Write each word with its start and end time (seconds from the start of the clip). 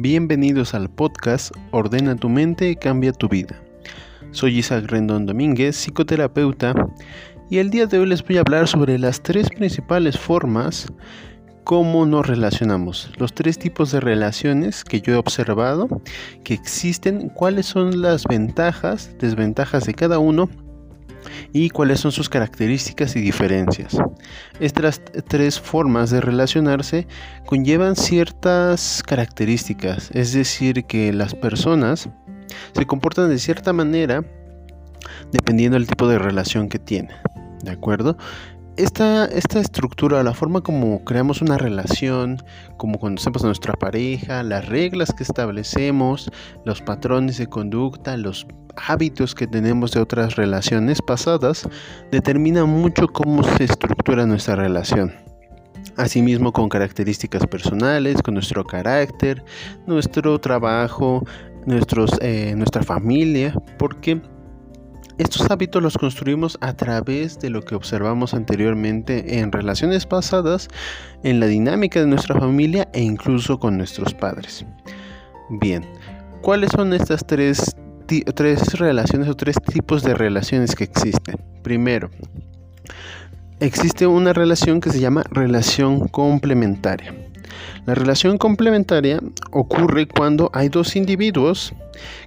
Bienvenidos 0.00 0.74
al 0.74 0.88
podcast 0.88 1.50
Ordena 1.72 2.14
tu 2.14 2.28
mente, 2.28 2.76
cambia 2.76 3.12
tu 3.12 3.28
vida. 3.28 3.60
Soy 4.30 4.58
Isaac 4.58 4.84
Rendón 4.86 5.26
Domínguez, 5.26 5.74
psicoterapeuta, 5.74 6.72
y 7.50 7.58
el 7.58 7.70
día 7.70 7.86
de 7.86 7.98
hoy 7.98 8.06
les 8.06 8.22
voy 8.22 8.36
a 8.36 8.42
hablar 8.42 8.68
sobre 8.68 8.96
las 8.96 9.20
tres 9.20 9.48
principales 9.48 10.16
formas 10.16 10.86
cómo 11.64 12.06
nos 12.06 12.28
relacionamos, 12.28 13.10
los 13.18 13.34
tres 13.34 13.58
tipos 13.58 13.90
de 13.90 13.98
relaciones 13.98 14.84
que 14.84 15.00
yo 15.00 15.14
he 15.14 15.16
observado 15.16 15.88
que 16.44 16.54
existen, 16.54 17.28
cuáles 17.30 17.66
son 17.66 18.00
las 18.00 18.22
ventajas, 18.22 19.10
desventajas 19.18 19.84
de 19.84 19.94
cada 19.94 20.20
uno 20.20 20.48
y 21.52 21.70
cuáles 21.70 22.00
son 22.00 22.12
sus 22.12 22.28
características 22.28 23.16
y 23.16 23.20
diferencias. 23.20 23.96
Estas 24.60 25.00
tres 25.28 25.60
formas 25.60 26.10
de 26.10 26.20
relacionarse 26.20 27.06
conllevan 27.46 27.96
ciertas 27.96 29.02
características, 29.06 30.10
es 30.12 30.32
decir, 30.32 30.84
que 30.84 31.12
las 31.12 31.34
personas 31.34 32.08
se 32.74 32.86
comportan 32.86 33.28
de 33.28 33.38
cierta 33.38 33.72
manera 33.72 34.24
dependiendo 35.32 35.76
del 35.78 35.86
tipo 35.86 36.08
de 36.08 36.18
relación 36.18 36.68
que 36.68 36.78
tienen. 36.78 37.16
¿De 37.62 37.70
acuerdo? 37.70 38.16
Esta, 38.78 39.24
esta 39.26 39.58
estructura, 39.58 40.22
la 40.22 40.32
forma 40.32 40.60
como 40.60 41.04
creamos 41.04 41.42
una 41.42 41.58
relación, 41.58 42.40
como 42.76 42.98
conocemos 42.98 43.42
a 43.42 43.46
nuestra 43.46 43.74
pareja, 43.74 44.44
las 44.44 44.68
reglas 44.68 45.12
que 45.12 45.24
establecemos, 45.24 46.30
los 46.64 46.80
patrones 46.80 47.38
de 47.38 47.48
conducta, 47.48 48.16
los 48.16 48.46
hábitos 48.76 49.34
que 49.34 49.48
tenemos 49.48 49.90
de 49.90 50.00
otras 50.00 50.36
relaciones 50.36 51.02
pasadas, 51.02 51.68
determina 52.12 52.64
mucho 52.64 53.08
cómo 53.08 53.42
se 53.42 53.64
estructura 53.64 54.24
nuestra 54.26 54.54
relación. 54.54 55.12
Asimismo 55.96 56.52
con 56.52 56.68
características 56.68 57.46
personales, 57.48 58.22
con 58.22 58.34
nuestro 58.34 58.64
carácter, 58.64 59.44
nuestro 59.88 60.38
trabajo, 60.38 61.24
nuestros, 61.66 62.12
eh, 62.20 62.54
nuestra 62.56 62.84
familia, 62.84 63.52
porque 63.76 64.22
estos 65.18 65.50
hábitos 65.50 65.82
los 65.82 65.98
construimos 65.98 66.56
a 66.60 66.74
través 66.74 67.40
de 67.40 67.50
lo 67.50 67.62
que 67.62 67.74
observamos 67.74 68.34
anteriormente 68.34 69.40
en 69.40 69.50
relaciones 69.50 70.06
pasadas, 70.06 70.68
en 71.24 71.40
la 71.40 71.46
dinámica 71.46 72.00
de 72.00 72.06
nuestra 72.06 72.38
familia 72.38 72.88
e 72.92 73.02
incluso 73.02 73.58
con 73.58 73.76
nuestros 73.76 74.14
padres. 74.14 74.64
Bien, 75.50 75.84
¿cuáles 76.40 76.70
son 76.70 76.92
estas 76.92 77.26
tres, 77.26 77.74
relaciones 78.78 79.28
o 79.28 79.34
tres 79.34 79.56
tipos 79.60 80.02
de 80.02 80.14
relaciones 80.14 80.74
que 80.74 80.84
existen? 80.84 81.36
Primero, 81.62 82.10
existe 83.58 84.06
una 84.06 84.32
relación 84.32 84.80
que 84.80 84.90
se 84.90 85.00
llama 85.00 85.24
relación 85.30 86.06
complementaria. 86.08 87.27
La 87.86 87.94
relación 87.94 88.38
complementaria 88.38 89.18
ocurre 89.50 90.06
cuando 90.06 90.50
hay 90.52 90.68
dos 90.68 90.96
individuos 90.96 91.72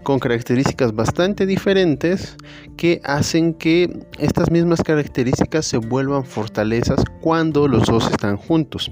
con 0.03 0.19
características 0.19 0.93
bastante 0.93 1.45
diferentes 1.45 2.35
que 2.77 3.01
hacen 3.03 3.53
que 3.53 4.05
estas 4.19 4.51
mismas 4.51 4.81
características 4.81 5.65
se 5.65 5.77
vuelvan 5.77 6.25
fortalezas 6.25 7.03
cuando 7.21 7.67
los 7.67 7.85
dos 7.85 8.09
están 8.09 8.37
juntos. 8.37 8.91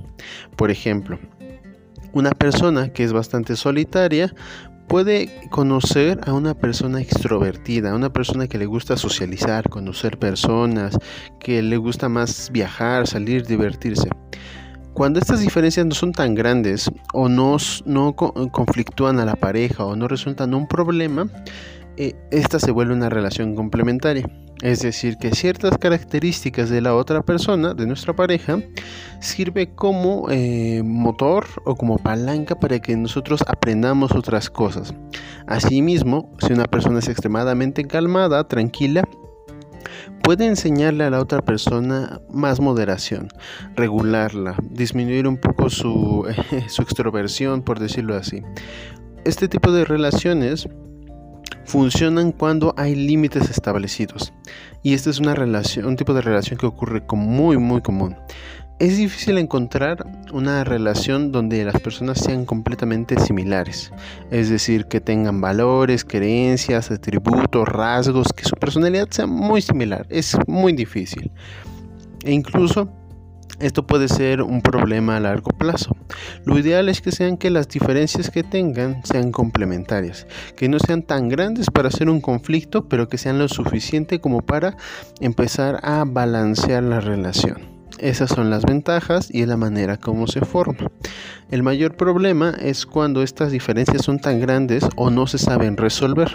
Por 0.56 0.72
ejemplo, 0.72 1.20
una 2.14 2.32
persona 2.32 2.90
que 2.90 3.04
es 3.04 3.14
bastante 3.14 3.56
solitaria 3.56 4.34
puede 4.90 5.30
conocer 5.52 6.20
a 6.26 6.34
una 6.34 6.56
persona 6.56 7.00
extrovertida, 7.00 7.92
a 7.92 7.96
una 7.96 8.12
persona 8.12 8.48
que 8.48 8.58
le 8.58 8.66
gusta 8.66 8.98
socializar, 8.98 9.70
conocer 9.70 10.18
personas, 10.18 10.98
que 11.40 11.62
le 11.62 11.78
gusta 11.78 12.10
más 12.10 12.50
viajar, 12.52 13.06
salir, 13.06 13.46
divertirse. 13.46 14.10
Cuando 14.94 15.20
estas 15.20 15.40
diferencias 15.40 15.86
no 15.86 15.96
son 15.96 16.12
tan 16.12 16.36
grandes 16.36 16.90
o 17.14 17.30
no, 17.30 17.58
no 17.86 18.16
conflictúan 18.16 19.20
a 19.20 19.26
la 19.26 19.36
pareja 19.36 19.86
o 19.86 19.96
no 19.96 20.08
resultan 20.08 20.54
un 20.54 20.68
problema, 20.68 21.30
eh, 21.98 22.16
esta 22.32 22.60
se 22.60 22.72
vuelve 22.72 22.94
una 22.94 23.10
relación 23.10 23.56
complementaria. 23.56 24.30
Es 24.62 24.82
decir, 24.82 25.18
que 25.18 25.32
ciertas 25.32 25.78
características 25.78 26.70
de 26.70 26.82
la 26.82 26.94
otra 26.94 27.22
persona, 27.22 27.74
de 27.74 27.86
nuestra 27.86 28.14
pareja, 28.14 28.60
sirve 29.22 29.74
como 29.74 30.28
eh, 30.30 30.82
motor 30.84 31.46
o 31.66 31.76
como 31.76 31.98
palanca 31.98 32.60
para 32.60 32.80
que 32.80 32.96
nosotros 32.98 33.42
aprendamos 33.48 34.12
otras 34.14 34.50
cosas. 34.50 34.94
Asimismo, 35.48 36.30
si 36.40 36.52
una 36.52 36.66
persona 36.66 37.00
es 37.00 37.08
extremadamente 37.08 37.86
calmada, 37.86 38.46
tranquila, 38.50 39.08
puede 40.30 40.46
enseñarle 40.46 41.06
a 41.06 41.10
la 41.10 41.22
otra 41.22 41.42
persona 41.42 42.22
más 42.32 42.60
moderación, 42.60 43.30
regularla, 43.76 44.56
disminuir 44.70 45.28
un 45.28 45.38
poco 45.38 45.72
su, 45.72 46.24
su 46.68 46.84
extroversión, 46.84 47.64
por 47.64 47.80
decirlo 47.80 48.16
así. 48.16 48.44
Este 49.26 49.48
tipo 49.48 49.72
de 49.72 49.86
relaciones 49.86 50.70
funcionan 51.66 52.32
cuando 52.32 52.76
hay 52.78 52.94
límites 52.94 53.50
establecidos. 53.50 54.32
Y 54.84 54.94
esta 54.94 55.10
es 55.10 55.20
una 55.20 55.34
relación, 55.34 55.88
un 55.88 55.96
tipo 55.96 56.14
de 56.14 56.22
relación 56.22 56.60
que 56.60 56.68
ocurre 56.68 57.04
como 57.08 57.24
muy 57.24 57.58
muy 57.58 57.82
común. 57.82 58.16
Es 58.80 58.96
difícil 58.96 59.38
encontrar 59.38 60.06
una 60.32 60.64
relación 60.64 61.34
donde 61.34 61.66
las 61.66 61.82
personas 61.82 62.18
sean 62.18 62.46
completamente 62.46 63.20
similares, 63.20 63.92
es 64.32 64.50
decir, 64.50 64.86
que 64.86 65.02
tengan 65.02 65.42
valores, 65.42 66.06
creencias, 66.06 66.90
atributos, 66.90 67.68
rasgos, 67.68 68.32
que 68.32 68.46
su 68.46 68.56
personalidad 68.56 69.10
sea 69.12 69.28
muy 69.28 69.62
similar. 69.62 70.06
Es 70.10 70.38
muy 70.48 70.72
difícil. 70.72 71.30
E 72.24 72.32
incluso 72.32 72.88
esto 73.60 73.86
puede 73.86 74.08
ser 74.08 74.42
un 74.42 74.62
problema 74.62 75.18
a 75.18 75.20
largo 75.20 75.52
plazo. 75.52 75.98
Lo 76.46 76.58
ideal 76.58 76.88
es 76.88 77.02
que 77.02 77.12
sean 77.12 77.36
que 77.36 77.50
las 77.50 77.68
diferencias 77.68 78.32
que 78.32 78.44
tengan 78.44 79.06
sean 79.06 79.34
complementarias, 79.34 80.26
que 80.56 80.70
no 80.70 80.80
sean 80.80 81.04
tan 81.04 81.28
grandes 81.28 81.70
para 81.70 81.90
hacer 81.90 82.10
un 82.10 82.22
conflicto, 82.22 82.88
pero 82.88 83.10
que 83.10 83.18
sean 83.18 83.40
lo 83.40 83.50
suficiente 83.50 84.22
como 84.22 84.42
para 84.42 84.78
empezar 85.20 85.82
a 85.84 86.06
balancear 86.06 86.84
la 86.84 87.02
relación. 87.02 87.79
Esas 87.98 88.30
son 88.30 88.50
las 88.50 88.64
ventajas 88.64 89.30
y 89.34 89.42
es 89.42 89.48
la 89.48 89.58
manera 89.58 89.98
como 89.98 90.28
se 90.28 90.42
forma. 90.42 90.90
El 91.52 91.64
mayor 91.64 91.98
problema 91.98 92.56
es 92.62 92.86
cuando 92.86 93.24
estas 93.24 93.52
diferencias 93.52 94.04
son 94.04 94.20
tan 94.20 94.40
grandes 94.40 94.86
o 94.96 95.10
no 95.10 95.26
se 95.26 95.38
saben 95.40 95.78
resolver. 95.78 96.32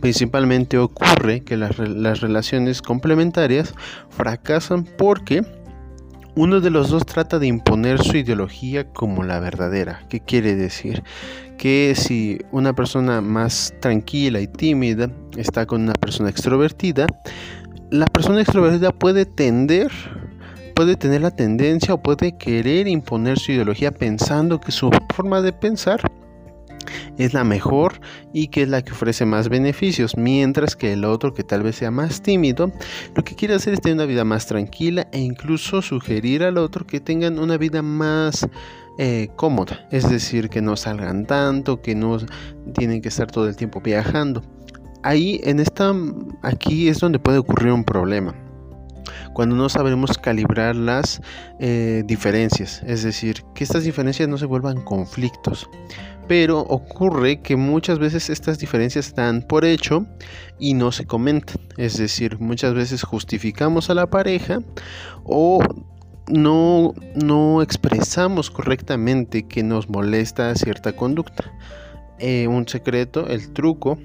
Principalmente 0.00 0.78
ocurre 0.78 1.40
que 1.40 1.56
las, 1.56 1.76
relaciones 1.76 2.82
complementarias 2.82 3.74
fracasan 4.10 4.84
porque 4.84 5.42
uno 6.34 6.60
de 6.60 6.70
los 6.70 6.90
dos 6.90 7.04
trata 7.04 7.38
de 7.38 7.46
imponer 7.46 8.02
su 8.02 8.16
ideología 8.16 8.88
como 8.92 9.22
la 9.22 9.40
verdadera. 9.40 10.04
¿Qué 10.08 10.20
quiere 10.20 10.54
decir? 10.54 11.02
Que 11.58 11.94
si 11.96 12.38
una 12.52 12.74
persona 12.74 13.20
más 13.20 13.74
tranquila 13.80 14.40
y 14.40 14.46
tímida 14.46 15.10
está 15.36 15.66
con 15.66 15.82
una 15.82 15.94
persona 15.94 16.30
extrovertida, 16.30 17.06
la 17.90 18.06
persona 18.06 18.40
extrovertida 18.40 18.92
puede 18.92 19.26
tender 19.26 19.90
puede 20.72 20.96
tener 20.96 21.20
la 21.20 21.30
tendencia 21.30 21.94
o 21.94 22.02
puede 22.02 22.36
querer 22.36 22.88
imponer 22.88 23.38
su 23.38 23.52
ideología 23.52 23.90
pensando 23.90 24.60
que 24.60 24.72
su 24.72 24.90
forma 25.14 25.40
de 25.40 25.52
pensar 25.52 26.00
es 27.18 27.34
la 27.34 27.44
mejor 27.44 28.00
y 28.32 28.48
que 28.48 28.62
es 28.62 28.68
la 28.68 28.82
que 28.82 28.92
ofrece 28.92 29.24
más 29.24 29.48
beneficios, 29.48 30.16
mientras 30.16 30.76
que 30.76 30.92
el 30.92 31.04
otro 31.04 31.34
que 31.34 31.44
tal 31.44 31.62
vez 31.62 31.76
sea 31.76 31.90
más 31.90 32.22
tímido, 32.22 32.72
lo 33.14 33.22
que 33.22 33.34
quiere 33.34 33.54
hacer 33.54 33.74
es 33.74 33.80
tener 33.80 33.96
una 33.96 34.06
vida 34.06 34.24
más 34.24 34.46
tranquila 34.46 35.06
e 35.12 35.20
incluso 35.20 35.82
sugerir 35.82 36.42
al 36.42 36.58
otro 36.58 36.86
que 36.86 37.00
tengan 37.00 37.38
una 37.38 37.56
vida 37.56 37.82
más 37.82 38.46
eh, 38.98 39.28
cómoda, 39.36 39.86
es 39.90 40.08
decir, 40.08 40.48
que 40.48 40.62
no 40.62 40.76
salgan 40.76 41.26
tanto, 41.26 41.80
que 41.80 41.94
no 41.94 42.18
tienen 42.74 43.00
que 43.00 43.08
estar 43.08 43.30
todo 43.30 43.48
el 43.48 43.56
tiempo 43.56 43.80
viajando. 43.80 44.42
Ahí 45.02 45.40
en 45.44 45.60
esta 45.60 45.92
aquí 46.42 46.88
es 46.88 46.98
donde 47.00 47.18
puede 47.18 47.38
ocurrir 47.38 47.72
un 47.72 47.84
problema 47.84 48.41
cuando 49.32 49.56
no 49.56 49.68
sabemos 49.68 50.18
calibrar 50.18 50.76
las 50.76 51.20
eh, 51.58 52.02
diferencias, 52.06 52.82
es 52.86 53.02
decir, 53.02 53.44
que 53.54 53.64
estas 53.64 53.84
diferencias 53.84 54.28
no 54.28 54.38
se 54.38 54.46
vuelvan 54.46 54.82
conflictos. 54.82 55.68
Pero 56.28 56.60
ocurre 56.60 57.40
que 57.40 57.56
muchas 57.56 57.98
veces 57.98 58.30
estas 58.30 58.58
diferencias 58.58 59.08
están 59.08 59.42
por 59.42 59.64
hecho 59.64 60.06
y 60.58 60.74
no 60.74 60.92
se 60.92 61.04
comentan. 61.04 61.56
Es 61.76 61.98
decir, 61.98 62.38
muchas 62.38 62.74
veces 62.74 63.02
justificamos 63.02 63.90
a 63.90 63.94
la 63.94 64.06
pareja 64.06 64.60
o 65.24 65.60
no, 66.28 66.94
no 67.16 67.60
expresamos 67.60 68.50
correctamente 68.50 69.42
que 69.46 69.62
nos 69.62 69.88
molesta 69.88 70.54
cierta 70.54 70.94
conducta. 70.94 71.52
Eh, 72.18 72.46
un 72.46 72.68
secreto, 72.68 73.26
el 73.26 73.52
truco 73.52 73.98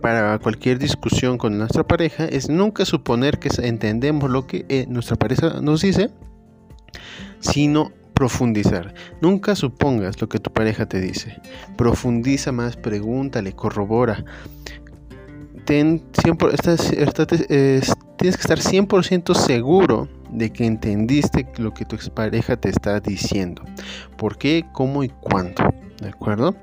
para 0.00 0.38
cualquier 0.38 0.78
discusión 0.78 1.38
con 1.38 1.58
nuestra 1.58 1.86
pareja 1.86 2.24
es 2.24 2.48
nunca 2.48 2.84
suponer 2.84 3.38
que 3.38 3.50
entendemos 3.62 4.30
lo 4.30 4.46
que 4.46 4.64
eh, 4.68 4.86
nuestra 4.88 5.16
pareja 5.16 5.60
nos 5.60 5.82
dice, 5.82 6.10
sino 7.40 7.92
profundizar. 8.14 8.94
Nunca 9.20 9.54
supongas 9.54 10.20
lo 10.20 10.28
que 10.28 10.38
tu 10.38 10.52
pareja 10.52 10.86
te 10.86 11.00
dice. 11.00 11.40
Profundiza 11.76 12.52
más, 12.52 12.76
pregúntale, 12.76 13.52
corrobora. 13.52 14.24
Tienes 15.64 16.02
que 16.12 16.30
estar 16.30 18.58
100% 18.58 19.34
seguro 19.34 20.08
de 20.30 20.50
que 20.50 20.66
entendiste 20.66 21.46
lo 21.58 21.72
que 21.72 21.84
tu 21.84 21.96
pareja 22.12 22.56
te 22.56 22.68
está 22.68 23.00
diciendo. 23.00 23.62
¿Por 24.16 24.36
qué, 24.36 24.64
cómo 24.72 25.04
y 25.04 25.08
cuándo? 25.08 25.62
¿De 26.00 26.08
acuerdo? 26.08 26.56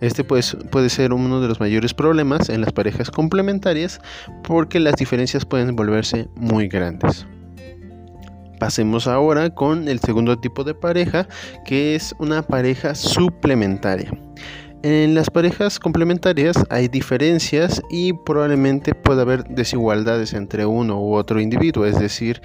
Este 0.00 0.24
pues, 0.24 0.56
puede 0.70 0.90
ser 0.90 1.12
uno 1.12 1.40
de 1.40 1.48
los 1.48 1.60
mayores 1.60 1.94
problemas 1.94 2.48
en 2.48 2.60
las 2.60 2.72
parejas 2.72 3.10
complementarias 3.10 4.00
porque 4.42 4.80
las 4.80 4.96
diferencias 4.96 5.44
pueden 5.44 5.76
volverse 5.76 6.28
muy 6.34 6.68
grandes. 6.68 7.26
Pasemos 8.58 9.06
ahora 9.06 9.50
con 9.50 9.88
el 9.88 10.00
segundo 10.00 10.38
tipo 10.38 10.64
de 10.64 10.74
pareja, 10.74 11.26
que 11.64 11.94
es 11.94 12.14
una 12.18 12.42
pareja 12.42 12.94
suplementaria. 12.94 14.10
En 14.82 15.14
las 15.14 15.30
parejas 15.30 15.78
complementarias 15.78 16.56
hay 16.68 16.88
diferencias 16.88 17.82
y 17.90 18.12
probablemente 18.12 18.94
pueda 18.94 19.22
haber 19.22 19.44
desigualdades 19.44 20.32
entre 20.32 20.66
uno 20.66 21.00
u 21.00 21.14
otro 21.14 21.40
individuo, 21.40 21.84
es 21.84 21.98
decir, 21.98 22.40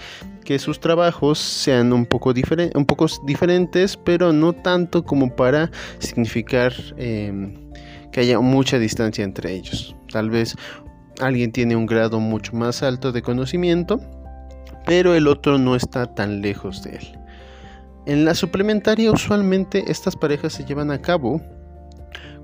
que 0.46 0.60
sus 0.60 0.80
trabajos 0.80 1.40
sean 1.40 1.92
un 1.92 2.06
poco, 2.06 2.34
un 2.76 2.86
poco 2.86 3.08
diferentes, 3.26 3.98
pero 3.98 4.32
no 4.32 4.54
tanto 4.54 5.04
como 5.04 5.36
para 5.36 5.70
significar 6.00 6.72
em, 6.96 7.54
que 8.14 8.22
haya 8.22 8.40
mucha 8.40 8.80
distancia 8.80 9.26
entre 9.26 9.54
ellos. 9.54 9.94
Tal 10.10 10.30
vez 10.30 10.56
alguien 11.20 11.52
tiene 11.52 11.76
un 11.76 11.86
grado 11.86 12.22
mucho 12.22 12.54
más 12.54 12.84
alto 12.84 13.12
de 13.12 13.22
conocimiento, 13.22 14.00
pero 14.86 15.16
el 15.16 15.28
otro 15.28 15.58
no 15.58 15.76
está 15.76 16.14
tan 16.14 16.42
lejos 16.42 16.84
de 16.84 16.98
él. 16.98 17.20
En 18.06 18.24
la 18.24 18.36
suplementaria 18.36 19.12
usualmente 19.12 19.84
estas 19.88 20.16
parejas 20.16 20.54
se 20.54 20.64
llevan 20.64 20.92
a 20.92 21.02
cabo 21.02 21.42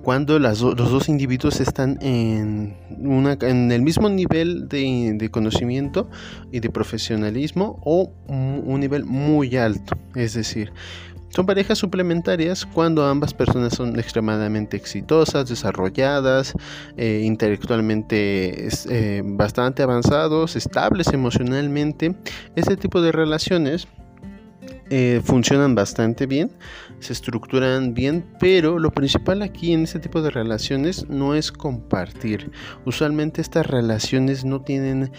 cuando 0.04 0.40
los 0.40 0.60
dos 0.60 1.10
individuos 1.10 1.60
están 1.60 1.98
en 2.02 2.76
el 3.72 3.82
mismo 3.82 4.10
nivel 4.10 4.68
de, 4.68 5.30
conocimiento 5.32 6.10
y 6.52 6.60
de 6.60 6.70
profesionalismo 6.70 7.80
o 7.86 8.12
un 8.28 8.80
nivel 8.80 9.06
muy 9.06 9.56
alto. 9.58 9.98
Es 10.16 10.34
decir, 10.34 10.72
son 11.34 11.46
parejas 11.46 11.78
suplementarias 11.78 12.66
cuando 12.66 13.06
ambas 13.06 13.34
personas 13.34 13.74
son 13.74 13.98
extremadamente 13.98 14.76
exitosas, 14.76 15.48
desarrolladas, 15.48 16.54
eh, 16.98 17.22
intelectualmente 17.24 18.68
eh, 18.90 19.22
bastante 19.24 19.82
avanzados, 19.82 20.58
estables 20.58 21.08
emocionalmente. 21.14 22.16
Este 22.56 22.76
tipo 22.76 23.02
de 23.02 23.14
relaciones 23.14 23.88
eh, 24.90 25.22
funcionan 25.24 25.74
bastante 25.74 26.26
bien, 26.26 26.52
se 27.02 27.14
estructuran 27.14 27.94
bien, 27.94 28.26
pero 28.40 28.80
lo 28.80 28.92
principal 28.92 29.42
aquí 29.42 29.74
en 29.74 29.84
este 29.84 30.00
tipo 30.00 30.22
de 30.22 30.30
relaciones 30.30 31.10
no 31.10 31.36
es 31.36 31.52
compartir. 31.52 32.52
Usualmente 32.86 33.42
estas 33.42 33.66
relaciones 33.66 34.46
no 34.46 34.62
tienen 34.62 35.12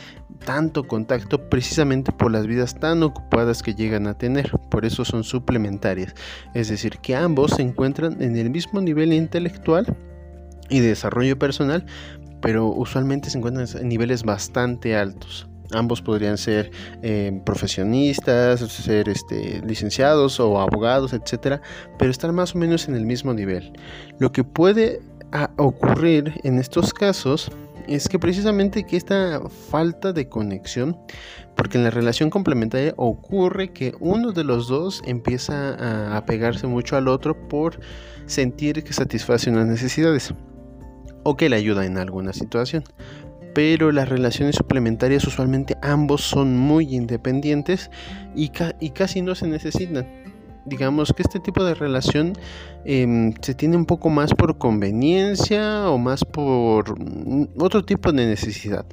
tanto 0.45 0.87
contacto 0.87 1.49
precisamente 1.49 2.13
por 2.13 2.31
las 2.31 2.47
vidas 2.47 2.79
tan 2.79 3.03
ocupadas 3.03 3.63
que 3.63 3.75
llegan 3.75 4.07
a 4.07 4.17
tener, 4.17 4.51
por 4.71 4.85
eso 4.85 5.05
son 5.05 5.25
suplementarias. 5.25 6.15
Es 6.55 6.69
decir, 6.69 6.99
que 6.99 7.15
ambos 7.15 7.53
se 7.53 7.63
encuentran 7.63 8.23
en 8.23 8.37
el 8.37 8.51
mismo 8.51 8.81
nivel 8.81 9.13
intelectual 9.13 9.97
y 10.71 10.81
de 10.81 10.89
desarrollo 10.89 11.39
personal, 11.39 11.85
pero 12.41 12.67
usualmente 12.69 13.31
se 13.31 13.39
encuentran 13.39 13.67
en 13.81 13.89
niveles 13.89 14.23
bastante 14.23 14.97
altos. 14.97 15.49
Ambos 15.75 16.03
podrían 16.03 16.39
ser 16.39 16.71
eh, 17.03 17.41
profesionistas, 17.45 18.61
ser 18.61 19.09
este, 19.09 19.63
licenciados 19.67 20.41
o 20.41 20.61
abogados, 20.61 21.13
etcétera, 21.13 21.61
pero 21.99 22.11
estar 22.11 22.33
más 22.33 22.55
o 22.55 22.59
menos 22.59 22.89
en 22.89 22.95
el 22.95 23.05
mismo 23.07 23.33
nivel. 23.35 23.73
Lo 24.19 24.33
que 24.33 24.45
puede 24.45 25.01
ah, 25.33 25.51
ocurrir 25.57 26.35
en 26.45 26.59
estos 26.59 26.93
casos 26.93 27.51
es 27.89 28.09
que 28.09 28.19
precisamente 28.19 28.85
que 28.85 28.97
esta 28.97 29.41
falta 29.71 30.13
de 30.13 30.29
conexión, 30.29 30.97
porque 31.57 31.79
en 31.79 31.85
la 31.85 31.91
relación 31.91 32.31
complementaria 32.31 32.95
ocurre 32.97 33.73
que 33.73 33.95
uno 34.01 34.33
de 34.33 34.45
los 34.45 34.69
dos 34.69 35.03
empieza 35.05 35.75
a 35.75 36.17
apegarse 36.17 36.67
mucho 36.67 36.97
al 36.97 37.09
otro 37.09 37.49
por 37.49 37.81
sentir 38.27 38.85
que 38.85 38.93
satisface 38.93 39.51
unas 39.51 39.67
necesidades 39.67 40.33
o 41.25 41.37
que 41.37 41.49
le 41.49 41.57
ayuda 41.57 41.85
en 41.85 41.99
alguna 41.99 42.33
situación 42.33 42.85
pero 43.55 43.93
las 43.93 44.09
relaciones 44.09 44.57
suplementarias 44.57 45.27
usualmente 45.27 45.77
ambos 45.83 46.23
son 46.23 46.57
muy 46.57 46.95
independientes 46.95 47.91
y, 48.35 48.49
casi 48.49 49.23
no 49.23 49.35
se 49.35 49.47
necesitan. 49.47 50.07
Digamos 50.65 51.13
que 51.13 51.23
este 51.23 51.41
tipo 51.41 51.65
de 51.65 51.75
relación 51.75 52.35
em, 52.85 53.35
se 53.43 53.55
tiene 53.55 53.77
un 53.77 53.85
poco 53.85 54.11
más 54.11 54.33
por 54.33 54.59
conveniencia 54.59 55.91
o 55.91 55.99
más 55.99 56.25
por 56.25 56.95
otro 57.59 57.85
tipo 57.85 58.13
de 58.13 58.27
necesidad, 58.27 58.87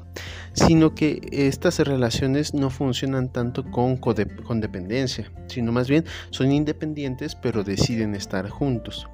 sino 0.53 0.95
que 0.95 1.21
estas 1.31 1.77
relaciones 1.79 2.56
no 2.56 2.71
funcionan 2.71 3.31
tanto 3.31 3.63
con 3.69 4.61
dependencia, 4.61 5.31
sino 5.47 5.71
más 5.71 5.88
bien 5.88 6.06
son 6.31 6.51
independientes 6.51 7.35
pero 7.35 7.63
deciden 7.63 8.15
estar 8.15 8.50
juntos. 8.50 9.07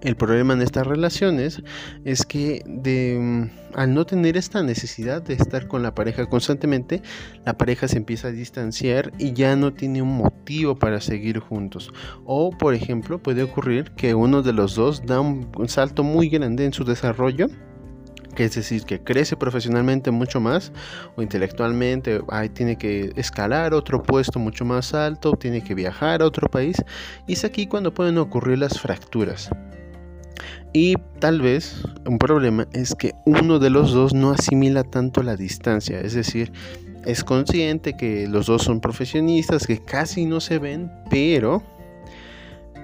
El 0.00 0.14
problema 0.14 0.52
en 0.52 0.62
estas 0.62 0.86
relaciones 0.86 1.60
es 2.04 2.24
que 2.24 2.62
mm, 2.64 3.74
al 3.74 3.94
no 3.94 4.06
tener 4.06 4.36
esta 4.36 4.62
necesidad 4.62 5.22
de 5.22 5.34
estar 5.34 5.66
con 5.66 5.82
la 5.82 5.94
pareja 5.94 6.26
constantemente, 6.26 7.02
la 7.44 7.58
pareja 7.58 7.88
se 7.88 7.96
empieza 7.96 8.28
a 8.28 8.32
distanciar 8.32 9.12
y 9.18 9.32
ya 9.32 9.56
no 9.56 9.72
tiene 9.72 10.00
un 10.00 10.16
motivo 10.16 10.76
para 10.76 11.00
seguir 11.00 11.40
juntos. 11.40 11.92
O, 12.24 12.56
por 12.56 12.74
ejemplo, 12.74 13.20
puede 13.20 13.42
ocurrir 13.42 13.90
que 13.92 14.14
uno 14.14 14.42
de 14.42 14.52
los 14.52 14.76
dos 14.76 15.04
da 15.04 15.20
un, 15.20 15.48
salto 15.66 16.04
muy 16.04 16.28
grande 16.28 16.64
en 16.64 16.72
su 16.72 16.84
desarrollo 16.84 17.48
que 18.36 18.44
es 18.44 18.54
decir, 18.54 18.84
que 18.84 19.02
crece 19.02 19.36
profesionalmente 19.36 20.12
mucho 20.12 20.38
más 20.38 20.70
o 21.16 21.22
intelectualmente, 21.22 22.20
tiene 22.54 22.78
que 22.78 23.10
escalar 23.16 23.74
otro 23.74 24.00
puesto 24.00 24.38
mucho 24.38 24.64
más 24.64 24.94
alto, 24.94 25.32
tiene 25.32 25.60
que 25.60 25.74
viajar 25.74 26.22
a 26.22 26.26
otro 26.26 26.48
país, 26.48 26.76
y 27.26 27.32
es 27.32 27.44
aquí 27.44 27.66
cuando 27.66 27.92
pueden 27.92 28.16
ocurrir 28.16 28.58
las 28.58 28.78
fracturas. 28.78 29.50
Y 30.72 30.96
tal 31.18 31.40
vez 31.40 31.82
un 32.06 32.18
problema 32.18 32.66
es 32.72 32.94
que 32.94 33.14
uno 33.24 33.58
de 33.58 33.70
los 33.70 33.92
dos 33.92 34.14
no 34.14 34.30
asimila 34.30 34.84
tanto 34.84 35.22
la 35.22 35.36
distancia, 35.36 36.00
es 36.00 36.14
decir, 36.14 36.52
es 37.04 37.24
consciente 37.24 37.96
que 37.96 38.26
los 38.28 38.46
dos 38.46 38.62
son 38.62 38.80
profesionistas, 38.80 39.66
que 39.66 39.82
casi 39.82 40.26
no 40.26 40.40
se 40.40 40.58
ven, 40.58 40.92
pero 41.10 41.62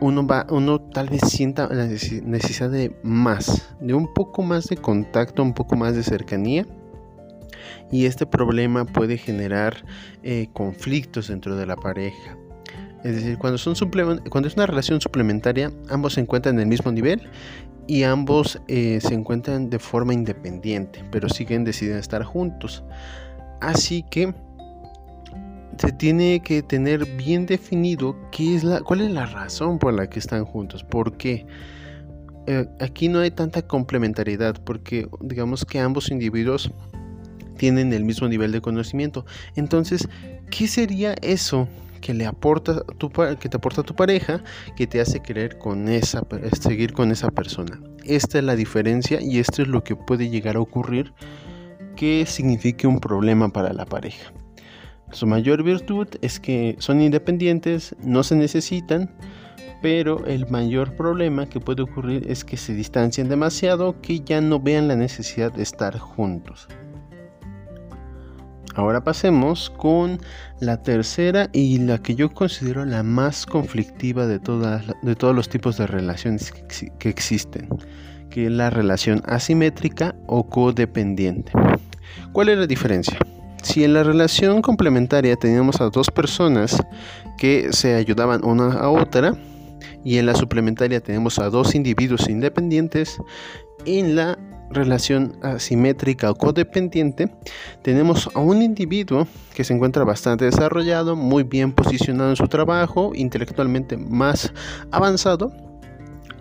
uno 0.00 0.26
va, 0.26 0.46
uno 0.50 0.80
tal 0.80 1.08
vez 1.08 1.20
sienta 1.28 1.68
la 1.72 1.86
necesidad 1.86 2.70
de 2.70 2.96
más, 3.02 3.74
de 3.80 3.94
un 3.94 4.12
poco 4.12 4.42
más 4.42 4.66
de 4.68 4.76
contacto, 4.76 5.42
un 5.42 5.54
poco 5.54 5.76
más 5.76 5.94
de 5.94 6.02
cercanía. 6.02 6.66
Y 7.90 8.06
este 8.06 8.26
problema 8.26 8.84
puede 8.84 9.18
generar 9.18 9.84
eh, 10.22 10.48
conflictos 10.52 11.28
dentro 11.28 11.54
de 11.56 11.66
la 11.66 11.76
pareja. 11.76 12.36
Es 13.04 13.16
decir, 13.16 13.36
cuando, 13.36 13.58
son 13.58 13.74
cuando 14.30 14.48
es 14.48 14.54
una 14.54 14.66
relación 14.66 14.98
suplementaria, 15.00 15.70
ambos 15.90 16.14
se 16.14 16.22
encuentran 16.22 16.54
en 16.54 16.62
el 16.62 16.66
mismo 16.66 16.90
nivel 16.90 17.20
y 17.86 18.02
ambos 18.02 18.58
eh, 18.66 18.98
se 19.02 19.12
encuentran 19.12 19.68
de 19.68 19.78
forma 19.78 20.14
independiente, 20.14 21.04
pero 21.12 21.28
siguen 21.28 21.64
deciden 21.64 21.98
estar 21.98 22.24
juntos. 22.24 22.82
Así 23.60 24.04
que 24.10 24.34
se 25.78 25.92
tiene 25.92 26.40
que 26.40 26.62
tener 26.62 27.04
bien 27.16 27.44
definido 27.44 28.16
qué 28.30 28.54
es 28.54 28.64
la, 28.64 28.80
cuál 28.80 29.02
es 29.02 29.10
la 29.10 29.26
razón 29.26 29.78
por 29.78 29.92
la 29.92 30.08
que 30.08 30.18
están 30.18 30.46
juntos. 30.46 30.82
Porque 30.82 31.46
eh, 32.46 32.66
aquí 32.80 33.08
no 33.08 33.20
hay 33.20 33.30
tanta 33.30 33.62
complementariedad, 33.62 34.56
porque 34.64 35.08
digamos 35.20 35.66
que 35.66 35.78
ambos 35.78 36.10
individuos 36.10 36.72
tienen 37.58 37.92
el 37.92 38.04
mismo 38.04 38.28
nivel 38.28 38.50
de 38.52 38.62
conocimiento. 38.62 39.26
Entonces, 39.56 40.08
¿qué 40.50 40.68
sería 40.68 41.14
eso 41.20 41.68
que 42.04 42.12
le 42.12 42.26
aporta 42.26 42.84
tu, 42.98 43.08
que 43.08 43.48
te 43.48 43.56
aporta 43.56 43.82
tu 43.82 43.96
pareja 43.96 44.44
que 44.76 44.86
te 44.86 45.00
hace 45.00 45.20
querer 45.20 45.56
con 45.56 45.88
esa 45.88 46.22
seguir 46.60 46.92
con 46.92 47.10
esa 47.10 47.30
persona. 47.30 47.80
Esta 48.04 48.38
es 48.38 48.44
la 48.44 48.56
diferencia 48.56 49.22
y 49.22 49.38
esto 49.38 49.62
es 49.62 49.68
lo 49.68 49.82
que 49.82 49.96
puede 49.96 50.28
llegar 50.28 50.56
a 50.56 50.60
ocurrir 50.60 51.14
que 51.96 52.26
signifique 52.26 52.86
un 52.86 53.00
problema 53.00 53.48
para 53.48 53.72
la 53.72 53.86
pareja. 53.86 54.34
Su 55.12 55.26
mayor 55.26 55.62
virtud 55.62 56.08
es 56.20 56.40
que 56.40 56.76
son 56.78 57.00
independientes, 57.00 57.96
no 58.04 58.22
se 58.22 58.36
necesitan, 58.36 59.10
pero 59.80 60.26
el 60.26 60.46
mayor 60.50 60.96
problema 60.96 61.46
que 61.46 61.58
puede 61.58 61.82
ocurrir 61.82 62.30
es 62.30 62.44
que 62.44 62.58
se 62.58 62.74
distancien 62.74 63.30
demasiado, 63.30 64.02
que 64.02 64.20
ya 64.20 64.42
no 64.42 64.60
vean 64.60 64.88
la 64.88 64.96
necesidad 64.96 65.52
de 65.52 65.62
estar 65.62 65.98
juntos. 65.98 66.68
Ahora 68.74 69.04
pasemos 69.04 69.70
con 69.70 70.18
la 70.60 70.82
tercera 70.82 71.48
y 71.52 71.78
la 71.78 71.98
que 71.98 72.16
yo 72.16 72.32
considero 72.32 72.84
la 72.84 73.02
más 73.02 73.46
conflictiva 73.46 74.26
de, 74.26 74.40
todas, 74.40 74.84
de 75.02 75.14
todos 75.14 75.34
los 75.34 75.48
tipos 75.48 75.76
de 75.76 75.86
relaciones 75.86 76.52
que, 76.98 77.08
existen, 77.08 77.68
que 78.30 78.46
es 78.46 78.50
la 78.50 78.70
relación 78.70 79.22
asimétrica 79.26 80.16
o 80.26 80.48
codependiente. 80.48 81.52
¿Cuál 82.32 82.48
es 82.48 82.58
la 82.58 82.66
diferencia? 82.66 83.16
Si 83.62 83.84
en 83.84 83.94
la 83.94 84.02
relación 84.02 84.60
complementaria 84.60 85.36
teníamos 85.36 85.80
a 85.80 85.88
dos 85.88 86.10
personas 86.10 86.76
que 87.38 87.72
se 87.72 87.94
ayudaban 87.94 88.44
una 88.44 88.74
a 88.74 88.90
otra, 88.90 89.34
y 90.04 90.18
en 90.18 90.26
la 90.26 90.34
suplementaria 90.34 91.00
tenemos 91.00 91.38
a 91.38 91.48
dos 91.48 91.74
individuos 91.74 92.28
independientes, 92.28 93.18
en 93.86 94.16
la 94.16 94.38
relación 94.70 95.36
asimétrica 95.42 96.30
o 96.30 96.34
codependiente, 96.34 97.30
tenemos 97.82 98.28
a 98.34 98.40
un 98.40 98.62
individuo 98.62 99.26
que 99.54 99.64
se 99.64 99.74
encuentra 99.74 100.04
bastante 100.04 100.44
desarrollado, 100.44 101.16
muy 101.16 101.42
bien 101.42 101.72
posicionado 101.72 102.30
en 102.30 102.36
su 102.36 102.48
trabajo, 102.48 103.12
intelectualmente 103.14 103.96
más 103.96 104.52
avanzado, 104.90 105.52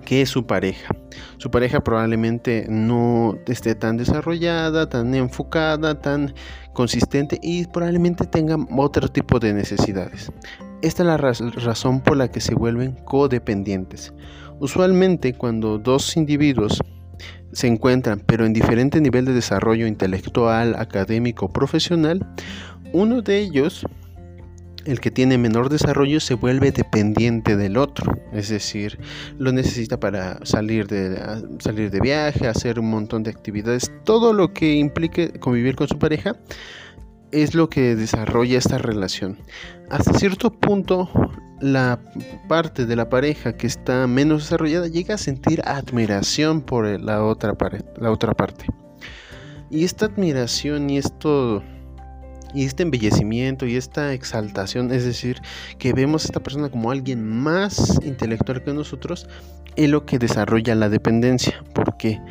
que 0.06 0.26
su 0.26 0.46
pareja. 0.46 0.94
Su 1.38 1.50
pareja 1.50 1.82
probablemente 1.82 2.66
no 2.70 3.38
esté 3.48 3.76
tan 3.76 3.98
desarrollada, 3.98 4.90
tan 4.90 5.14
enfocada, 5.16 6.00
tan 6.00 6.34
consistente 6.74 7.40
y 7.42 7.66
probablemente 7.68 8.26
tenga 8.26 8.58
otro 8.78 9.08
tipo 9.08 9.40
de 9.40 9.54
necesidades. 9.54 10.32
Esta 10.82 11.04
es 11.04 11.08
la 11.08 11.18
razón 11.18 12.02
por 12.02 12.18
la 12.18 12.30
que 12.30 12.42
se 12.42 12.56
vuelven 12.56 12.94
codependientes. 13.06 14.14
Usualmente 14.60 15.34
cuando 15.34 15.78
dos 15.78 16.18
individuos 16.18 16.82
se 17.54 17.68
encuentran 17.68 18.22
pero 18.26 18.46
en 18.46 18.54
diferente 18.54 19.02
nivel 19.02 19.26
de 19.26 19.34
desarrollo 19.34 19.88
intelectual, 19.88 20.76
académico, 20.78 21.50
profesional, 21.50 22.26
uno 22.92 23.22
de 23.22 23.40
ellos 23.40 23.86
el 24.86 25.00
que 25.00 25.12
tiene 25.12 25.38
menor 25.38 25.70
desarrollo 25.70 26.20
se 26.20 26.34
vuelve 26.34 26.72
dependiente 26.72 27.56
del 27.56 27.78
otro, 27.78 28.20
es 28.34 28.50
decir, 28.50 29.00
lo 29.38 29.52
necesita 29.52 30.00
para 30.00 30.46
salir 30.46 30.88
de, 30.88 31.18
salir 31.60 31.90
de 31.90 32.00
viaje, 32.02 32.48
hacer 32.48 32.80
un 32.80 32.90
montón 32.90 33.24
de 33.24 33.30
actividades, 33.30 33.92
todo 34.04 34.34
lo 34.34 34.54
que 34.54 34.74
implique 34.74 35.32
convivir 35.40 35.76
con 35.76 35.88
su 35.88 35.98
pareja 35.98 36.36
es 37.34 37.56
lo 37.56 37.68
que 37.68 37.96
desarrolla 37.96 38.60
esta 38.60 38.78
relación. 38.78 39.40
Hasta 39.90 40.14
cierto 40.14 40.52
punto, 40.52 41.10
la 41.60 42.00
parte 42.48 42.86
de 42.86 42.96
la 42.96 43.10
pareja 43.10 43.58
que 43.58 43.68
está 43.68 44.06
menos 44.06 44.44
desarrollada 44.44 44.88
llega 44.88 45.16
a 45.16 45.18
sentir 45.18 45.62
admiración 45.66 46.62
por 46.62 46.86
la 47.02 47.24
otra, 47.24 47.56
parte. 47.56 48.68
Y 49.72 49.84
esta 49.84 50.06
admiración 50.06 50.90
y 50.90 51.00
esto 51.00 51.64
y 52.54 52.66
este 52.66 52.84
embellecimiento 52.84 53.66
y 53.66 53.78
esta 53.78 54.14
exaltación, 54.14 54.92
es 54.92 55.04
decir, 55.04 55.42
que 55.80 55.92
vemos 55.92 56.24
a 56.24 56.28
esta 56.28 56.40
persona 56.40 56.70
como 56.70 56.92
alguien 56.92 57.28
más 57.28 58.00
intelectual 58.04 58.64
que 58.64 58.74
nosotros, 58.74 59.28
es 59.76 59.90
lo 59.90 60.06
que 60.06 60.20
desarrolla 60.20 60.76
la 60.76 60.90
dependencia. 60.90 61.64
¿Por 61.74 61.98
qué? 61.98 62.22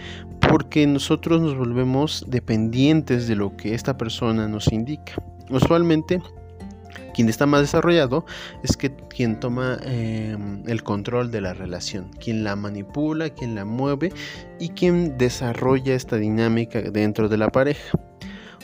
Porque 0.52 0.87
nosotros 0.87 1.40
nos 1.40 1.56
volvemos 1.56 2.26
dependientes 2.28 3.26
de 3.26 3.37
lo 3.37 3.56
que 3.56 3.73
esta 3.73 3.97
persona 3.97 4.49
nos 4.49 4.71
indica. 4.71 5.14
Usualmente, 5.49 6.21
quien 7.14 7.30
está 7.30 7.47
más 7.47 7.62
desarrollado 7.62 8.26
es 8.62 8.76
que 8.76 8.94
quien 8.94 9.40
toma 9.40 9.78
em, 9.82 10.62
el 10.68 10.82
control 10.82 11.30
de 11.30 11.40
la 11.40 11.54
relación, 11.54 12.11
quien 12.21 12.44
la 12.44 12.54
manipula, 12.54 13.30
quien 13.30 13.54
la 13.54 13.64
mueve 13.64 14.12
y 14.61 14.68
quien 14.68 15.16
desarrolla 15.16 15.94
esta 15.94 16.16
dinámica 16.16 16.82
dentro 16.82 17.30
de 17.30 17.38
la 17.38 17.49
pareja 17.49 17.99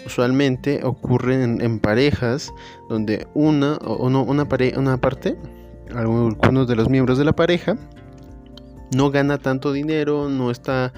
usualmente 0.04 0.80
ocurren 0.84 1.60
en, 1.60 1.78
parejas 1.80 2.52
donde 2.88 3.26
una 3.34 3.76
o 3.76 4.06
una, 4.06 4.20
una 4.20 4.96
parte, 4.98 5.36
algunos 5.94 6.68
de 6.68 6.76
los 6.76 6.88
miembros 6.88 7.18
de 7.18 7.24
la 7.24 7.34
pareja, 7.34 7.76
no 8.94 9.10
gana 9.10 9.38
tanto 9.38 9.72
dinero, 9.72 10.28
no 10.28 10.50
está 10.50 10.92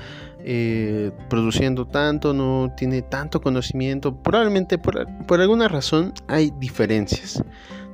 eh, 0.44 1.10
produciendo 1.28 1.86
tanto, 1.86 2.32
no 2.32 2.72
tiene 2.76 3.02
tanto 3.02 3.40
conocimiento. 3.40 4.14
Probablemente 4.14 4.78
por, 4.78 5.06
por, 5.26 5.40
alguna 5.40 5.68
razón 5.68 6.12
hay 6.28 6.52
diferencias. 6.58 7.42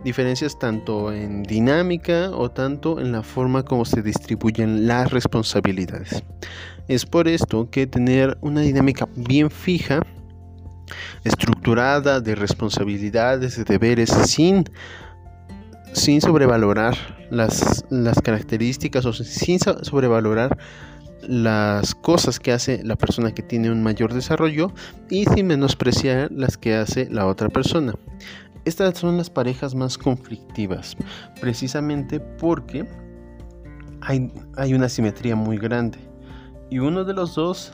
Diferencias 0.04 0.58
tanto 0.58 1.12
en 1.12 1.42
dinámica 1.42 2.30
o 2.30 2.50
tanto 2.50 3.00
en 3.00 3.10
la 3.12 3.22
forma 3.22 3.64
como 3.64 3.84
se 3.84 4.02
distribuyen 4.02 4.86
las 4.86 5.10
responsabilidades. 5.10 6.22
Es 6.86 7.04
por 7.04 7.26
esto 7.26 7.68
que 7.70 7.88
tener 7.88 8.38
una 8.40 8.60
dinámica 8.60 9.08
bien 9.16 9.50
fija 9.50 10.00
estructurada 11.24 12.20
de 12.20 12.34
responsabilidades, 12.34 13.56
de 13.56 13.64
deberes, 13.64 14.10
sin, 14.10 14.64
sin 15.96 16.20
sobrevalorar 16.20 16.94
las, 17.30 17.86
las 17.88 18.20
características 18.20 19.06
o 19.06 19.12
sin 19.14 19.58
sobrevalorar 19.58 20.56
las 21.22 21.94
cosas 21.94 22.38
que 22.38 22.52
hace 22.52 22.84
la 22.84 22.96
persona 22.96 23.32
que 23.32 23.42
tiene 23.42 23.70
un 23.70 23.82
mayor 23.82 24.12
desarrollo 24.12 24.72
y 25.08 25.24
sin 25.24 25.46
menospreciar 25.46 26.30
las 26.30 26.58
que 26.58 26.74
hace 26.74 27.08
la 27.10 27.26
otra 27.26 27.48
persona. 27.48 27.94
Estas 28.66 28.98
son 28.98 29.16
las 29.16 29.30
parejas 29.30 29.74
más 29.74 29.96
conflictivas, 29.96 30.96
precisamente 31.40 32.20
porque 32.20 32.86
hay, 34.02 34.30
hay 34.56 34.74
una 34.74 34.90
simetría 34.90 35.34
muy 35.34 35.56
grande 35.56 35.98
y 36.68 36.78
uno 36.78 37.04
de 37.04 37.14
los 37.14 37.34
dos 37.34 37.72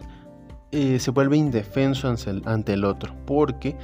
eh, 0.75 0.99
se 0.99 1.11
vuelve 1.11 1.37
indefenso 1.37 2.09
ante 2.47 2.73
el, 2.73 2.85
otro, 2.87 3.15
porque 3.27 3.77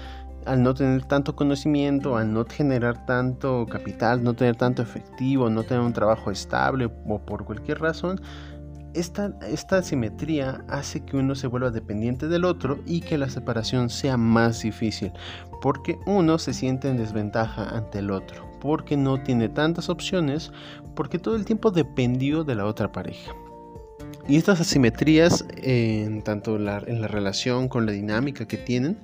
al 0.49 0.62
no 0.62 0.75
tener 0.75 1.05
tanto 1.05 1.37
conocimiento, 1.37 2.17
al 2.17 2.33
no 2.33 2.45
generar 2.47 3.05
tanto 3.05 3.67
capital, 3.67 4.23
no 4.23 4.35
tener 4.35 4.57
tanto 4.57 4.83
efectivo, 4.83 5.50
no 5.50 5.62
tener 5.62 5.83
un 5.83 5.93
trabajo 5.93 6.31
estable 6.31 6.90
o 7.07 7.19
por 7.19 7.45
cualquier 7.45 7.81
razón, 7.81 8.21
esta, 8.95 9.33
esta 9.47 9.83
simetría 9.83 10.64
hace 10.69 11.05
que 11.05 11.19
uno 11.19 11.35
se 11.35 11.47
vuelva 11.47 11.71
dependiente 11.71 12.28
del 12.28 12.45
otro 12.45 12.78
y 12.87 13.02
que 13.02 13.19
la 13.19 13.28
separación 13.28 13.90
sea 13.90 14.17
más 14.17 14.62
difícil, 14.62 15.12
porque 15.61 15.99
uno 16.07 16.38
se 16.38 16.55
siente 16.55 16.88
en 16.88 16.97
desventaja 16.97 17.69
ante 17.76 17.99
el 17.99 18.11
otro, 18.11 18.50
porque 18.61 18.97
no 18.97 19.23
tiene 19.23 19.50
tantas 19.50 19.90
opciones, 19.90 20.50
porque 20.95 21.19
todo 21.19 21.37
el 21.37 21.45
tiempo 21.45 21.71
dependió 21.71 22.43
de 22.45 22.55
la 22.55 22.64
otra 22.64 22.90
pareja. 22.90 23.33
Y 24.28 24.37
estas 24.37 24.61
asimetrías, 24.61 25.44
en 25.56 26.23
tanto 26.23 26.56
en 26.56 26.64
la 27.00 27.08
relación 27.08 27.68
con 27.68 27.87
la 27.87 27.92
dinámica 27.92 28.47
que 28.47 28.58
tienen, 28.58 28.99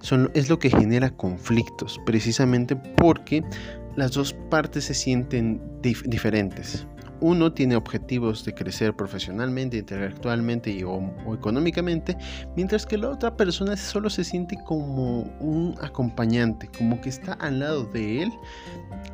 son, 0.00 0.30
es 0.34 0.50
lo 0.50 0.58
que 0.58 0.68
genera 0.68 1.10
conflictos, 1.10 1.98
precisamente 2.04 2.76
porque 2.76 3.42
las 3.96 4.12
dos 4.12 4.34
partes 4.50 4.84
se 4.84 4.94
sienten 4.94 5.62
diferentes 5.80 6.86
uno 7.20 7.52
tiene 7.52 7.76
objetivos 7.76 8.44
de 8.44 8.54
crecer 8.54 8.94
profesionalmente, 8.94 9.78
intelectualmente 9.78 10.70
y, 10.70 10.82
o, 10.82 11.00
económicamente, 11.34 12.16
mientras 12.56 12.86
que 12.86 12.98
la 12.98 13.10
otra 13.10 13.36
persona 13.36 13.76
solo 13.76 14.10
se 14.10 14.24
siente 14.24 14.56
como 14.64 15.22
un 15.40 15.74
acompañante, 15.80 16.68
como 16.76 17.00
que 17.00 17.08
está 17.08 17.34
al 17.34 17.60
lado 17.60 17.84
de 17.84 18.22
él 18.22 18.32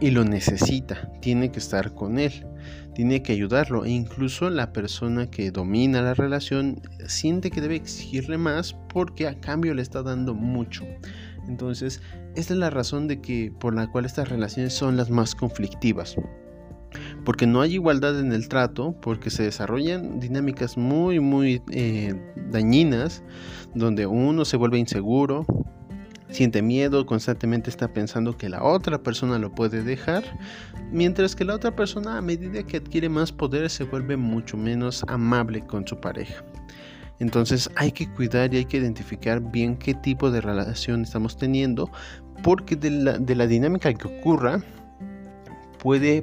y 0.01 0.11
lo 0.11 0.25
necesita, 0.25 1.11
tiene 1.21 1.51
que 1.51 1.59
estar 1.59 1.95
con 1.95 2.19
él, 2.19 2.47
tiene 2.95 3.23
que 3.23 3.33
ayudarlo 3.33 3.85
e 3.85 3.91
incluso 3.91 4.51
la 4.51 4.73
persona 4.73 5.31
que 5.31 5.51
domina 5.51 6.03
la 6.03 6.15
relación 6.15 6.81
siente 7.07 7.51
que 7.51 7.61
debe 7.61 7.77
exigirle 7.77 8.39
más 8.39 8.75
porque 8.93 9.29
a 9.29 9.39
cambio 9.41 9.75
le 9.75 9.83
está 9.83 10.03
dando 10.03 10.35
mucho. 10.35 10.85
Entonces, 11.49 12.01
esta 12.37 12.55
es 12.55 12.59
la 12.59 12.71
razón 12.71 13.09
de 13.09 13.21
que 13.21 13.53
por 13.59 13.75
la 13.75 13.89
cual 13.91 14.05
estas 14.05 14.29
relaciones 14.29 14.73
son 14.73 14.97
las 14.97 15.11
más 15.11 15.35
conflictivas 15.35 16.17
porque 17.25 17.47
no 17.47 17.61
hay 17.61 17.75
igualdad 17.75 18.19
en 18.19 18.33
el 18.33 18.49
trato, 18.49 18.95
porque 19.01 19.31
se 19.31 19.45
desarrollan 19.45 20.21
dinámicas 20.21 20.77
muy, 20.77 21.21
muy 21.21 21.63
eh, 21.71 22.15
dañinas, 22.51 23.23
donde 23.75 24.07
uno 24.07 24.45
se 24.45 24.57
vuelve 24.57 24.79
inseguro, 24.79 25.47
siente 26.33 26.63
miedo, 26.63 27.07
constantemente 27.07 27.71
está 27.71 27.93
pensando 27.93 28.37
que 28.37 28.49
la 28.49 28.63
otra 28.63 29.03
persona 29.03 29.39
lo 29.39 29.53
puede 29.53 29.83
dejar, 29.83 30.25
mientras 30.91 31.37
que 31.37 31.45
la 31.45 31.55
otra 31.55 31.77
persona 31.77 32.19
a 32.19 32.23
medida 32.23 32.63
que 32.63 32.79
adquiere 32.79 33.09
más 33.09 33.33
poder 33.33 33.69
se 33.71 33.85
vuelve 33.85 34.17
mucho 34.17 34.57
menos 34.57 35.05
amable 35.09 35.65
con 35.67 35.87
su 35.87 36.01
pareja. 36.01 36.45
Entonces 37.19 37.71
hay 37.77 37.93
que 37.93 38.11
cuidar 38.13 38.53
y 38.53 38.59
hay 38.59 38.65
que 38.65 38.79
identificar 38.79 39.41
bien 39.41 39.77
qué 39.77 39.95
tipo 39.95 40.31
de 40.31 40.41
relación 40.41 41.03
estamos 41.03 41.37
teniendo, 41.37 41.91
porque 42.43 42.75
de 42.75 42.91
la, 42.91 43.19
de 43.19 43.37
la 43.37 43.47
dinámica 43.47 43.93
que 43.95 44.09
ocurra 44.09 44.61
puede 45.79 46.23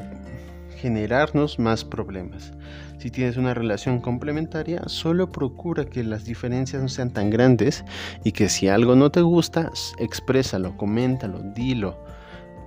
generarnos 0.79 1.59
más 1.59 1.83
problemas. 1.83 2.53
Si 2.97 3.11
tienes 3.11 3.37
una 3.37 3.53
relación 3.53 3.99
complementaria, 3.99 4.81
solo 4.87 5.31
procura 5.31 5.85
que 5.85 6.03
las 6.03 6.25
diferencias 6.25 6.81
no 6.81 6.89
sean 6.89 7.11
tan 7.11 7.29
grandes 7.29 7.83
y 8.23 8.31
que 8.31 8.49
si 8.49 8.67
algo 8.67 8.95
no 8.95 9.09
te 9.09 9.21
gusta, 9.21 9.71
exprésalo, 9.99 10.75
coméntalo, 10.77 11.39
dilo. 11.53 12.03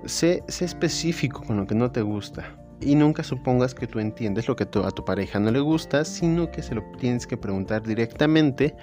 Sé, 0.05 0.43
sé 0.47 0.65
específico 0.65 1.43
con 1.45 1.57
lo 1.57 1.67
que 1.67 1.75
no 1.75 1.91
te 1.91 2.01
gusta. 2.01 2.55
Y 2.81 2.95
nunca 2.95 3.23
supongas 3.23 3.73
que 3.73 3.87
tú 3.87 3.99
entiendes 3.99 4.47
lo 4.47 4.55
que 4.55 4.63
a 4.63 4.91
tu 4.91 5.05
pareja 5.05 5.39
no 5.39 5.51
le 5.51 5.59
gusta, 5.59 6.03
sino 6.03 6.51
que 6.51 6.61
se 6.61 6.75
lo 6.75 6.83
tienes 6.99 7.25
que 7.25 7.37
preguntar 7.37 7.83
directamente 7.83 8.75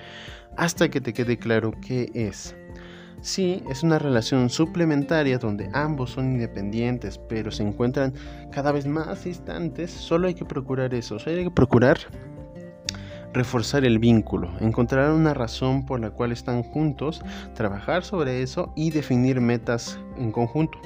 hasta 0.57 0.89
que 0.89 1.01
te 1.01 1.13
quede 1.13 1.39
claro 1.39 1.73
qué 1.87 2.11
es. 2.15 2.55
Sí, 3.23 3.63
es 3.69 3.83
una 3.83 3.99
relación 3.99 4.49
suplementaria 4.49 5.39
donde 5.39 5.69
ambos 5.75 6.11
son 6.11 6.33
independientes, 6.33 7.19
pero 7.19 7.51
se 7.51 7.63
encuentran 7.63 8.15
cada 8.51 8.73
vez 8.73 8.87
más 8.87 9.25
distantes. 9.25 9.91
Solo 9.91 10.27
hay 10.29 10.35
que 10.35 10.47
procurar 10.47 10.95
eso, 10.95 11.19
hay 11.27 11.45
que 11.45 11.51
procurar 11.51 11.99
reforzar 13.33 13.85
el 13.85 13.99
vínculo, 13.99 14.51
encontrar 14.61 15.13
una 15.13 15.35
razón 15.35 15.87
por 15.87 16.01
la 16.01 16.11
cual 16.11 16.33
están 16.33 16.63
juntos, 16.63 17.23
trabajar 17.55 18.05
sobre 18.05 18.43
eso 18.43 18.73
y 18.75 18.91
definir 18.91 19.41
metas 19.41 20.01
en 20.17 20.33
conjunto. 20.33 20.79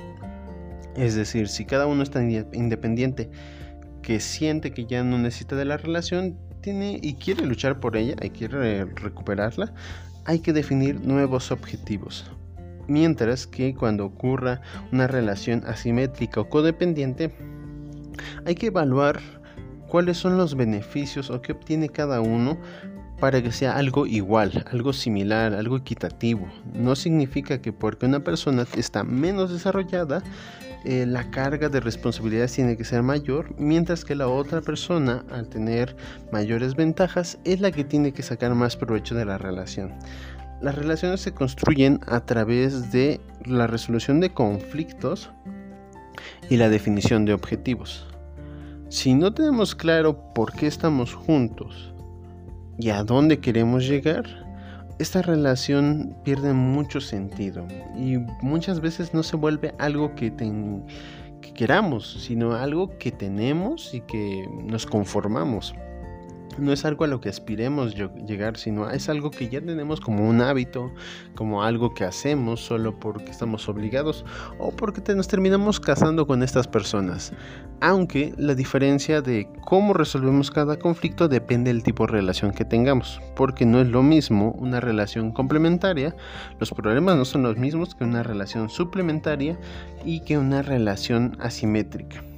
Es 0.96 1.14
decir, 1.14 1.48
si 1.48 1.64
cada 1.64 1.86
uno 1.86 2.02
está 2.02 2.22
independiente, 2.22 3.30
que 4.02 4.20
siente 4.20 4.72
que 4.72 4.86
ya 4.86 5.02
no 5.02 5.18
necesita 5.18 5.56
de 5.56 5.64
la 5.64 5.76
relación, 5.76 6.36
tiene 6.60 6.98
y 7.00 7.14
quiere 7.14 7.46
luchar 7.46 7.80
por 7.80 7.96
ella 7.96 8.14
y 8.22 8.30
quiere 8.30 8.84
recuperarla, 8.84 9.72
hay 10.24 10.40
que 10.40 10.52
definir 10.52 11.00
nuevos 11.00 11.50
objetivos. 11.50 12.30
Mientras 12.86 13.46
que 13.46 13.74
cuando 13.74 14.04
ocurra 14.04 14.60
una 14.92 15.06
relación 15.06 15.64
asimétrica 15.66 16.40
o 16.40 16.48
codependiente, 16.48 17.34
hay 18.44 18.54
que 18.54 18.66
evaluar 18.66 19.20
cuáles 19.88 20.18
son 20.18 20.36
los 20.36 20.54
beneficios 20.54 21.30
o 21.30 21.40
qué 21.40 21.52
obtiene 21.52 21.88
cada 21.88 22.20
uno 22.20 22.58
para 23.20 23.42
que 23.42 23.52
sea 23.52 23.76
algo 23.76 24.06
igual, 24.06 24.64
algo 24.70 24.92
similar, 24.92 25.54
algo 25.54 25.76
equitativo. 25.76 26.46
No 26.74 26.96
significa 26.96 27.60
que 27.60 27.72
porque 27.72 28.06
una 28.06 28.20
persona 28.20 28.66
está 28.76 29.04
menos 29.04 29.50
desarrollada, 29.50 30.22
eh, 30.84 31.06
la 31.06 31.30
carga 31.30 31.70
de 31.70 31.80
responsabilidades 31.80 32.52
tiene 32.52 32.76
que 32.76 32.84
ser 32.84 33.02
mayor, 33.02 33.54
mientras 33.58 34.04
que 34.04 34.14
la 34.14 34.28
otra 34.28 34.60
persona, 34.60 35.24
al 35.30 35.48
tener 35.48 35.96
mayores 36.30 36.74
ventajas, 36.74 37.38
es 37.44 37.60
la 37.60 37.70
que 37.70 37.84
tiene 37.84 38.12
que 38.12 38.22
sacar 38.22 38.54
más 38.54 38.76
provecho 38.76 39.14
de 39.14 39.24
la 39.24 39.38
relación. 39.38 39.94
Las 40.60 40.74
relaciones 40.74 41.20
se 41.20 41.32
construyen 41.32 42.00
a 42.06 42.20
través 42.20 42.92
de 42.92 43.20
la 43.46 43.66
resolución 43.66 44.20
de 44.20 44.30
conflictos 44.30 45.30
y 46.50 46.56
la 46.56 46.68
definición 46.68 47.24
de 47.24 47.32
objetivos. 47.32 48.06
Si 48.90 49.14
no 49.14 49.32
tenemos 49.32 49.74
claro 49.74 50.34
por 50.34 50.52
qué 50.52 50.66
estamos 50.66 51.14
juntos 51.14 51.93
y 52.78 52.90
a 52.90 53.02
dónde 53.04 53.40
queremos 53.40 53.86
llegar, 53.86 54.24
esta 54.98 55.22
relación 55.22 56.16
pierde 56.24 56.52
mucho 56.52 57.00
sentido 57.00 57.66
y 57.96 58.18
muchas 58.42 58.80
veces 58.80 59.12
no 59.12 59.22
se 59.22 59.36
vuelve 59.36 59.74
algo 59.78 60.14
que, 60.14 60.32
que 60.34 61.52
queramos, 61.52 62.24
sino 62.24 62.52
algo 62.52 62.96
que 62.98 63.10
tenemos 63.10 63.92
y 63.94 64.00
que 64.02 64.48
nos 64.64 64.86
conformamos 64.86 65.74
no 66.58 66.72
es 66.72 66.84
algo 66.84 67.04
a 67.04 67.08
lo 67.08 67.20
que 67.20 67.28
aspiremos 67.28 67.94
llegar, 67.94 68.56
sino 68.56 68.90
es 68.90 69.08
algo 69.08 69.30
que 69.30 69.48
ya 69.48 69.60
tenemos 69.60 70.00
como 70.00 70.28
un 70.28 70.40
hábito, 70.40 70.92
como 71.34 71.62
algo 71.62 71.94
que 71.94 72.04
hacemos 72.04 72.60
solo 72.60 72.98
porque 72.98 73.30
estamos 73.30 73.68
obligados 73.68 74.24
o 74.58 74.70
porque 74.70 75.14
nos 75.14 75.28
terminamos 75.28 75.80
casando 75.80 76.26
con 76.26 76.42
estas 76.42 76.68
personas. 76.68 77.32
Aunque 77.80 78.34
la 78.38 78.54
diferencia 78.54 79.20
de 79.20 79.48
cómo 79.64 79.92
resolvemos 79.92 80.50
cada 80.50 80.78
conflicto 80.78 81.28
depende 81.28 81.72
del 81.72 81.82
tipo 81.82 82.06
de 82.06 82.12
relación 82.12 82.52
que 82.52 82.64
tengamos, 82.64 83.20
porque 83.36 83.66
no 83.66 83.80
es 83.80 83.88
lo 83.88 84.02
mismo 84.02 84.52
una 84.52 84.80
relación 84.80 85.32
complementaria, 85.32 86.14
los 86.58 86.70
problemas 86.70 87.16
no 87.16 87.24
son 87.24 87.42
los 87.42 87.56
mismos 87.56 87.94
que 87.94 88.04
una 88.04 88.22
relación 88.22 88.70
suplementaria 88.70 89.58
y 90.04 90.20
que 90.20 90.38
una 90.38 90.62
relación 90.62 91.36
asimétrica. 91.40 92.33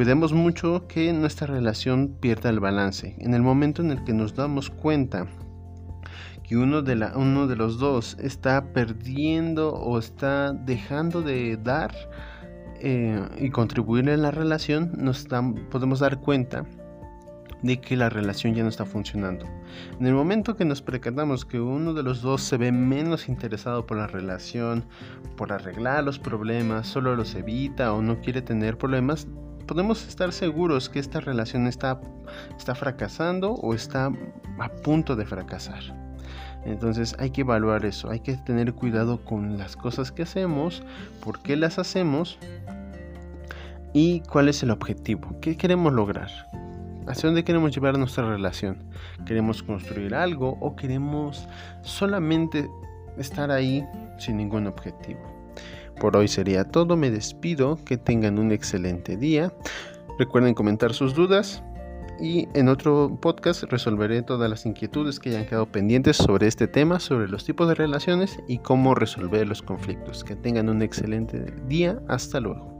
Cuidemos 0.00 0.32
mucho 0.32 0.86
que 0.88 1.12
nuestra 1.12 1.46
relación 1.46 2.16
pierda 2.22 2.48
el 2.48 2.58
balance. 2.58 3.14
En 3.18 3.34
el 3.34 3.42
momento 3.42 3.82
en 3.82 3.90
el 3.90 4.02
que 4.02 4.14
nos 4.14 4.34
damos 4.34 4.70
cuenta 4.70 5.26
que 6.42 6.56
uno 6.56 6.80
de, 6.80 6.96
la, 6.96 7.12
uno 7.18 7.46
de 7.46 7.54
los 7.54 7.78
dos 7.78 8.16
está 8.18 8.72
perdiendo 8.72 9.74
o 9.74 9.98
está 9.98 10.54
dejando 10.54 11.20
de 11.20 11.58
dar 11.58 11.94
eh, 12.80 13.22
y 13.38 13.50
contribuir 13.50 14.08
en 14.08 14.22
la 14.22 14.30
relación, 14.30 14.90
nos 14.96 15.26
podemos 15.70 16.00
dar 16.00 16.18
cuenta 16.18 16.64
de 17.60 17.78
que 17.78 17.94
la 17.94 18.08
relación 18.08 18.54
ya 18.54 18.62
no 18.62 18.70
está 18.70 18.86
funcionando. 18.86 19.44
En 20.00 20.06
el 20.06 20.14
momento 20.14 20.56
que 20.56 20.64
nos 20.64 20.80
percatamos 20.80 21.44
que 21.44 21.60
uno 21.60 21.92
de 21.92 22.02
los 22.02 22.22
dos 22.22 22.40
se 22.40 22.56
ve 22.56 22.72
menos 22.72 23.28
interesado 23.28 23.84
por 23.84 23.98
la 23.98 24.06
relación, 24.06 24.86
por 25.36 25.52
arreglar 25.52 26.04
los 26.04 26.18
problemas, 26.18 26.86
solo 26.86 27.14
los 27.16 27.34
evita 27.34 27.92
o 27.92 28.00
no 28.00 28.18
quiere 28.22 28.40
tener 28.40 28.78
problemas, 28.78 29.28
podemos 29.70 30.04
estar 30.08 30.32
seguros 30.32 30.88
que 30.88 30.98
esta 30.98 31.20
relación 31.20 31.68
está, 31.68 32.00
está 32.58 32.74
fracasando 32.74 33.52
o 33.52 33.72
está 33.72 34.10
a 34.58 34.68
punto 34.68 35.14
de 35.14 35.24
fracasar. 35.24 35.80
Entonces 36.64 37.14
hay 37.20 37.30
que 37.30 37.42
evaluar 37.42 37.84
eso, 37.84 38.10
hay 38.10 38.18
que 38.18 38.34
tener 38.34 38.74
cuidado 38.74 39.24
con 39.24 39.58
las 39.58 39.76
cosas 39.76 40.10
que 40.10 40.24
hacemos, 40.24 40.82
por 41.24 41.38
qué 41.38 41.54
las 41.54 41.78
hacemos 41.78 42.36
y 43.92 44.22
cuál 44.22 44.48
es 44.48 44.60
el 44.64 44.72
objetivo, 44.72 45.38
qué 45.40 45.56
queremos 45.56 45.92
lograr, 45.92 46.30
hacia 47.06 47.28
dónde 47.28 47.44
queremos 47.44 47.72
llevar 47.72 47.96
nuestra 47.96 48.28
relación. 48.28 48.76
¿Queremos 49.24 49.62
construir 49.62 50.16
algo 50.16 50.58
o 50.60 50.74
queremos 50.74 51.46
solamente 51.82 52.68
estar 53.18 53.52
ahí 53.52 53.86
sin 54.18 54.36
ningún 54.36 54.66
objetivo? 54.66 55.39
Por 56.00 56.16
hoy 56.16 56.28
sería 56.28 56.64
todo, 56.64 56.96
me 56.96 57.10
despido, 57.10 57.78
que 57.84 57.98
tengan 57.98 58.38
un 58.38 58.52
excelente 58.52 59.18
día. 59.18 59.52
Recuerden 60.18 60.54
comentar 60.54 60.94
sus 60.94 61.14
dudas 61.14 61.62
y 62.18 62.48
en 62.54 62.68
otro 62.68 63.18
podcast 63.20 63.64
resolveré 63.64 64.22
todas 64.22 64.48
las 64.48 64.64
inquietudes 64.64 65.20
que 65.20 65.28
hayan 65.28 65.44
quedado 65.44 65.66
pendientes 65.66 66.16
sobre 66.16 66.46
este 66.46 66.66
tema, 66.66 67.00
sobre 67.00 67.28
los 67.28 67.44
tipos 67.44 67.68
de 67.68 67.74
relaciones 67.74 68.38
y 68.48 68.58
cómo 68.58 68.94
resolver 68.94 69.46
los 69.46 69.60
conflictos. 69.60 70.24
Que 70.24 70.36
tengan 70.36 70.70
un 70.70 70.80
excelente 70.80 71.52
día, 71.68 72.00
hasta 72.08 72.40
luego. 72.40 72.79